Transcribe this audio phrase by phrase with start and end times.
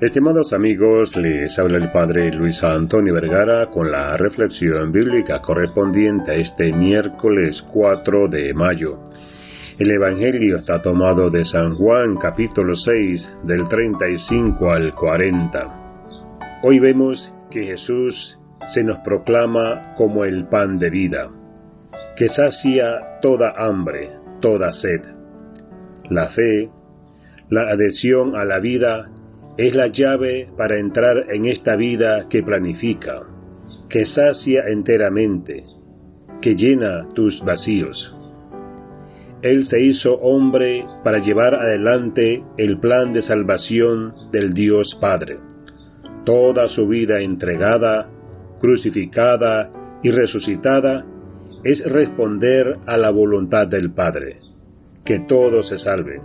[0.00, 6.34] Estimados amigos, les habla el Padre Luis Antonio Vergara con la reflexión bíblica correspondiente a
[6.36, 9.00] este miércoles 4 de mayo.
[9.76, 16.60] El Evangelio está tomado de San Juan capítulo 6 del 35 al 40.
[16.62, 18.38] Hoy vemos que Jesús
[18.72, 21.28] se nos proclama como el pan de vida,
[22.16, 24.10] que sacia toda hambre,
[24.40, 25.00] toda sed.
[26.08, 26.70] La fe,
[27.50, 29.10] la adhesión a la vida,
[29.58, 33.22] es la llave para entrar en esta vida que planifica,
[33.90, 35.64] que sacia enteramente,
[36.40, 38.14] que llena tus vacíos.
[39.42, 45.38] Él se hizo hombre para llevar adelante el plan de salvación del Dios Padre.
[46.24, 48.08] Toda su vida entregada,
[48.60, 49.70] crucificada
[50.04, 51.04] y resucitada
[51.64, 54.36] es responder a la voluntad del Padre,
[55.04, 56.20] que todos se salven.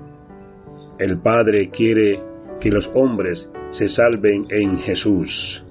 [1.00, 2.20] El Padre quiere
[2.64, 5.62] que los hombres se salven en Jesús.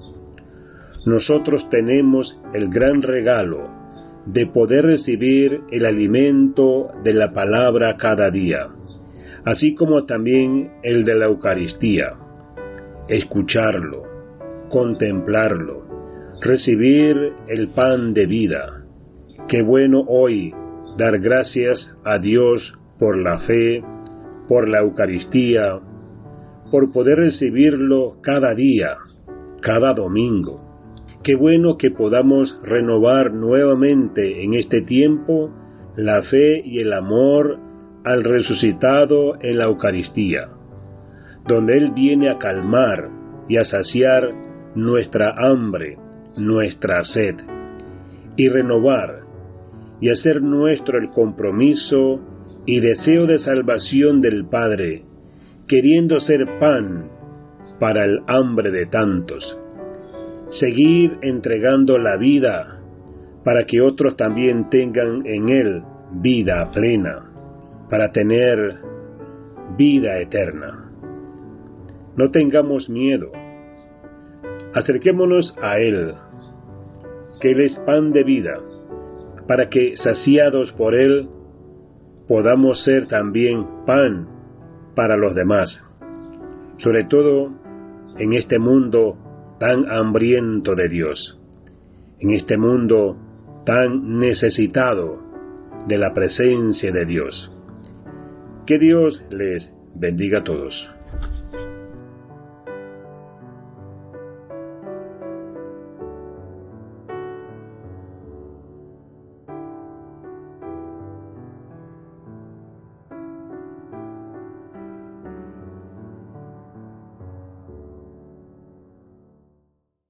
[1.07, 3.67] Nosotros tenemos el gran regalo
[4.27, 8.67] de poder recibir el alimento de la palabra cada día,
[9.43, 12.13] así como también el de la Eucaristía.
[13.09, 14.03] Escucharlo,
[14.69, 15.83] contemplarlo,
[16.41, 18.83] recibir el pan de vida.
[19.49, 20.53] Qué bueno hoy
[20.95, 23.83] dar gracias a Dios por la fe,
[24.47, 25.81] por la Eucaristía,
[26.73, 28.97] por poder recibirlo cada día,
[29.61, 30.59] cada domingo.
[31.23, 35.53] Qué bueno que podamos renovar nuevamente en este tiempo
[35.95, 37.59] la fe y el amor
[38.03, 40.49] al resucitado en la Eucaristía,
[41.47, 43.07] donde Él viene a calmar
[43.47, 44.33] y a saciar
[44.73, 45.99] nuestra hambre,
[46.37, 47.35] nuestra sed,
[48.35, 49.19] y renovar
[50.01, 52.19] y hacer nuestro el compromiso
[52.65, 55.12] y deseo de salvación del Padre,
[55.67, 57.09] queriendo ser pan
[57.79, 59.57] para el hambre de tantos.
[60.49, 62.81] Seguir entregando la vida
[63.43, 65.83] para que otros también tengan en él
[66.21, 67.31] vida plena,
[67.89, 68.77] para tener
[69.77, 70.91] vida eterna.
[72.15, 73.31] No tengamos miedo.
[74.73, 76.13] Acerquémonos a Él,
[77.39, 78.53] que Él es pan de vida,
[79.47, 81.27] para que, saciados por Él,
[82.27, 84.32] podamos ser también pan
[84.95, 85.81] para los demás,
[86.77, 87.51] sobre todo
[88.17, 89.17] en este mundo
[89.59, 91.39] tan hambriento de Dios,
[92.19, 93.17] en este mundo
[93.65, 95.19] tan necesitado
[95.87, 97.51] de la presencia de Dios.
[98.65, 100.89] Que Dios les bendiga a todos.